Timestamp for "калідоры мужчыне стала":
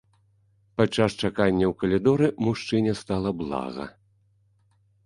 1.83-3.29